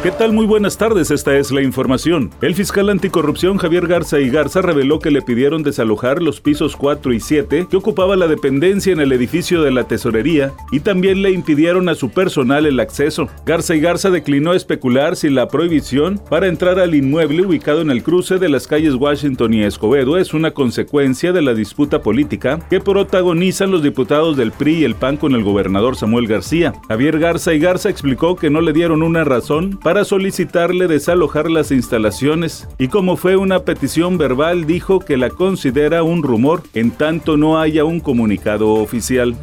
¿Qué 0.00 0.12
tal? 0.12 0.32
Muy 0.32 0.46
buenas 0.46 0.78
tardes, 0.78 1.10
esta 1.10 1.36
es 1.36 1.50
la 1.50 1.60
información. 1.60 2.30
El 2.40 2.54
fiscal 2.54 2.88
anticorrupción 2.88 3.58
Javier 3.58 3.88
Garza 3.88 4.20
y 4.20 4.30
Garza 4.30 4.62
reveló 4.62 5.00
que 5.00 5.10
le 5.10 5.22
pidieron 5.22 5.64
desalojar 5.64 6.22
los 6.22 6.40
pisos 6.40 6.76
4 6.76 7.12
y 7.14 7.18
7 7.18 7.66
que 7.68 7.76
ocupaba 7.76 8.14
la 8.14 8.28
dependencia 8.28 8.92
en 8.92 9.00
el 9.00 9.10
edificio 9.10 9.60
de 9.60 9.72
la 9.72 9.88
tesorería 9.88 10.52
y 10.70 10.80
también 10.80 11.20
le 11.20 11.32
impidieron 11.32 11.88
a 11.88 11.96
su 11.96 12.10
personal 12.10 12.64
el 12.64 12.78
acceso. 12.78 13.28
Garza 13.44 13.74
y 13.74 13.80
Garza 13.80 14.10
declinó 14.10 14.52
especular 14.52 15.16
si 15.16 15.30
la 15.30 15.48
prohibición 15.48 16.20
para 16.30 16.46
entrar 16.46 16.78
al 16.78 16.94
inmueble 16.94 17.44
ubicado 17.44 17.80
en 17.80 17.90
el 17.90 18.04
cruce 18.04 18.38
de 18.38 18.48
las 18.48 18.68
calles 18.68 18.94
Washington 18.94 19.52
y 19.52 19.64
Escobedo 19.64 20.16
es 20.16 20.32
una 20.32 20.52
consecuencia 20.52 21.32
de 21.32 21.42
la 21.42 21.54
disputa 21.54 22.02
política 22.02 22.60
que 22.70 22.78
protagonizan 22.78 23.72
los 23.72 23.82
diputados 23.82 24.36
del 24.36 24.52
PRI 24.52 24.76
y 24.76 24.84
el 24.84 24.94
PAN 24.94 25.16
con 25.16 25.34
el 25.34 25.42
gobernador 25.42 25.96
Samuel 25.96 26.28
García. 26.28 26.72
Javier 26.86 27.18
Garza 27.18 27.52
y 27.52 27.58
Garza 27.58 27.90
explicó 27.90 28.36
que 28.36 28.48
no 28.48 28.60
le 28.60 28.72
dieron 28.72 29.02
una 29.02 29.24
razón 29.24 29.76
para 29.87 29.87
solicitarle 30.04 30.86
desalojar 30.86 31.50
las 31.50 31.70
instalaciones 31.70 32.68
y 32.76 32.88
como 32.88 33.16
fue 33.16 33.36
una 33.36 33.60
petición 33.60 34.18
verbal 34.18 34.66
dijo 34.66 35.00
que 35.00 35.16
la 35.16 35.30
considera 35.30 36.02
un 36.02 36.22
rumor 36.22 36.62
en 36.74 36.90
tanto 36.90 37.38
no 37.38 37.58
haya 37.58 37.84
un 37.84 38.00
comunicado 38.00 38.74
oficial. 38.74 39.34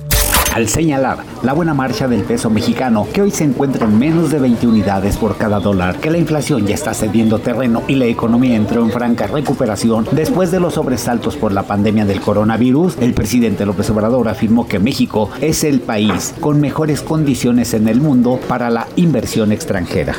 Al 0.55 0.69
señalar 0.69 1.17
la 1.43 1.51
buena 1.51 1.73
marcha 1.73 2.07
del 2.07 2.23
peso 2.23 2.49
mexicano, 2.49 3.05
que 3.11 3.21
hoy 3.21 3.31
se 3.31 3.43
encuentra 3.43 3.87
en 3.87 3.99
menos 3.99 4.31
de 4.31 4.39
20 4.39 4.67
unidades 4.67 5.17
por 5.17 5.35
cada 5.35 5.59
dólar, 5.59 5.97
que 5.97 6.09
la 6.09 6.17
inflación 6.17 6.65
ya 6.65 6.75
está 6.75 6.93
cediendo 6.93 7.39
terreno 7.39 7.83
y 7.89 7.95
la 7.95 8.05
economía 8.05 8.55
entró 8.55 8.81
en 8.81 8.89
franca 8.89 9.27
recuperación 9.27 10.07
después 10.13 10.51
de 10.51 10.61
los 10.61 10.75
sobresaltos 10.75 11.35
por 11.35 11.51
la 11.51 11.63
pandemia 11.63 12.05
del 12.05 12.21
coronavirus, 12.21 12.95
el 13.01 13.13
presidente 13.13 13.65
López 13.65 13.89
Obrador 13.89 14.29
afirmó 14.29 14.65
que 14.65 14.79
México 14.79 15.29
es 15.41 15.65
el 15.65 15.81
país 15.81 16.33
con 16.39 16.61
mejores 16.61 17.01
condiciones 17.01 17.73
en 17.73 17.89
el 17.89 17.99
mundo 17.99 18.39
para 18.47 18.69
la 18.69 18.87
inversión 18.95 19.51
extranjera 19.51 20.15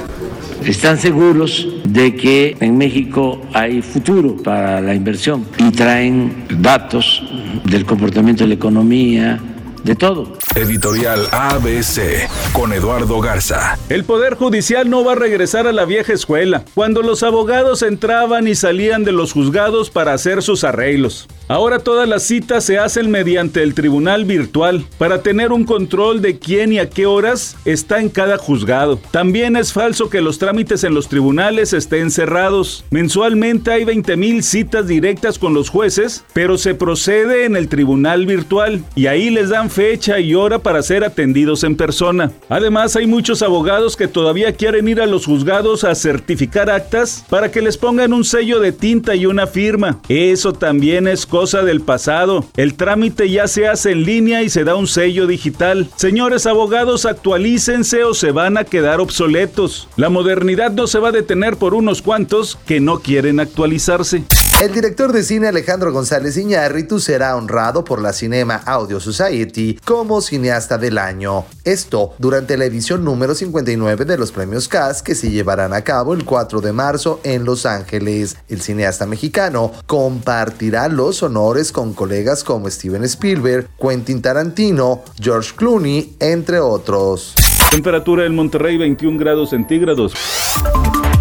están 0.64 0.98
seguros 0.98 1.68
de 1.84 2.14
que 2.14 2.56
en 2.60 2.78
México 2.78 3.42
hay 3.52 3.82
futuro 3.82 4.36
para 4.36 4.80
la 4.80 4.94
inversión 4.94 5.46
y 5.58 5.70
traen 5.70 6.46
datos 6.60 7.22
del 7.64 7.84
comportamiento 7.84 8.44
de 8.44 8.48
la 8.48 8.54
economía, 8.54 9.40
de 9.86 9.94
todo. 9.94 10.36
Editorial 10.54 11.28
ABC 11.30 12.28
con 12.52 12.72
Eduardo 12.72 13.20
Garza. 13.20 13.78
El 13.88 14.04
Poder 14.04 14.34
Judicial 14.34 14.90
no 14.90 15.04
va 15.04 15.12
a 15.12 15.14
regresar 15.14 15.66
a 15.66 15.72
la 15.72 15.84
vieja 15.84 16.12
escuela, 16.12 16.64
cuando 16.74 17.02
los 17.02 17.22
abogados 17.22 17.82
entraban 17.82 18.48
y 18.48 18.56
salían 18.56 19.04
de 19.04 19.12
los 19.12 19.32
juzgados 19.32 19.90
para 19.90 20.12
hacer 20.12 20.42
sus 20.42 20.64
arreglos. 20.64 21.28
Ahora 21.48 21.78
todas 21.78 22.08
las 22.08 22.24
citas 22.24 22.64
se 22.64 22.76
hacen 22.76 23.08
mediante 23.08 23.62
el 23.62 23.72
tribunal 23.72 24.24
virtual 24.24 24.84
para 24.98 25.22
tener 25.22 25.52
un 25.52 25.62
control 25.62 26.20
de 26.20 26.40
quién 26.40 26.72
y 26.72 26.80
a 26.80 26.90
qué 26.90 27.06
horas 27.06 27.56
está 27.64 28.00
en 28.00 28.08
cada 28.08 28.36
juzgado. 28.36 28.98
También 29.12 29.54
es 29.54 29.72
falso 29.72 30.10
que 30.10 30.20
los 30.20 30.38
trámites 30.38 30.82
en 30.82 30.92
los 30.92 31.08
tribunales 31.08 31.72
estén 31.72 32.10
cerrados. 32.10 32.84
Mensualmente 32.90 33.70
hay 33.70 33.84
20.000 33.84 34.42
citas 34.42 34.88
directas 34.88 35.38
con 35.38 35.54
los 35.54 35.68
jueces, 35.70 36.24
pero 36.32 36.58
se 36.58 36.74
procede 36.74 37.44
en 37.44 37.54
el 37.54 37.68
tribunal 37.68 38.26
virtual 38.26 38.82
y 38.96 39.06
ahí 39.06 39.30
les 39.30 39.50
dan 39.50 39.70
fecha 39.70 40.18
y 40.18 40.34
hora 40.34 40.58
para 40.58 40.82
ser 40.82 41.04
atendidos 41.04 41.62
en 41.62 41.76
persona. 41.76 42.32
Además 42.48 42.96
hay 42.96 43.06
muchos 43.06 43.42
abogados 43.42 43.96
que 43.96 44.08
todavía 44.08 44.52
quieren 44.52 44.88
ir 44.88 45.00
a 45.00 45.06
los 45.06 45.26
juzgados 45.26 45.84
a 45.84 45.94
certificar 45.94 46.70
actas 46.70 47.24
para 47.30 47.52
que 47.52 47.62
les 47.62 47.76
pongan 47.76 48.12
un 48.12 48.24
sello 48.24 48.58
de 48.58 48.72
tinta 48.72 49.14
y 49.14 49.26
una 49.26 49.46
firma. 49.46 50.00
Eso 50.08 50.52
también 50.52 51.06
es 51.06 51.24
cosa 51.36 51.62
del 51.62 51.82
pasado. 51.82 52.46
El 52.56 52.76
trámite 52.76 53.28
ya 53.28 53.46
se 53.46 53.68
hace 53.68 53.92
en 53.92 54.04
línea 54.04 54.42
y 54.42 54.48
se 54.48 54.64
da 54.64 54.74
un 54.74 54.86
sello 54.86 55.26
digital. 55.26 55.86
Señores 55.94 56.46
abogados, 56.46 57.04
actualícense 57.04 58.04
o 58.04 58.14
se 58.14 58.30
van 58.30 58.56
a 58.56 58.64
quedar 58.64 59.00
obsoletos. 59.00 59.86
La 59.96 60.08
modernidad 60.08 60.70
no 60.72 60.86
se 60.86 60.98
va 60.98 61.10
a 61.10 61.12
detener 61.12 61.58
por 61.58 61.74
unos 61.74 62.00
cuantos 62.00 62.58
que 62.66 62.80
no 62.80 63.00
quieren 63.00 63.38
actualizarse. 63.38 64.24
El 64.58 64.72
director 64.72 65.12
de 65.12 65.22
cine 65.22 65.48
Alejandro 65.48 65.92
González 65.92 66.38
Iñárritu 66.38 66.98
será 66.98 67.36
honrado 67.36 67.84
por 67.84 68.00
la 68.00 68.14
Cinema 68.14 68.62
Audio 68.64 69.00
Society 69.00 69.78
como 69.84 70.22
cineasta 70.22 70.78
del 70.78 70.96
año. 70.96 71.44
Esto 71.62 72.14
durante 72.18 72.56
la 72.56 72.64
edición 72.64 73.04
número 73.04 73.34
59 73.34 74.06
de 74.06 74.16
los 74.16 74.32
premios 74.32 74.66
CAS 74.66 75.02
que 75.02 75.14
se 75.14 75.30
llevarán 75.30 75.74
a 75.74 75.82
cabo 75.82 76.14
el 76.14 76.24
4 76.24 76.62
de 76.62 76.72
marzo 76.72 77.20
en 77.22 77.44
Los 77.44 77.66
Ángeles. 77.66 78.38
El 78.48 78.62
cineasta 78.62 79.04
mexicano 79.04 79.72
compartirá 79.84 80.88
los 80.88 81.22
honores 81.22 81.70
con 81.70 81.92
colegas 81.92 82.42
como 82.42 82.70
Steven 82.70 83.04
Spielberg, 83.04 83.68
Quentin 83.78 84.22
Tarantino, 84.22 85.02
George 85.20 85.52
Clooney, 85.54 86.16
entre 86.18 86.60
otros. 86.60 87.34
Temperatura 87.70 88.24
en 88.24 88.34
Monterrey 88.34 88.78
21 88.78 89.18
grados 89.18 89.50
centígrados. 89.50 90.14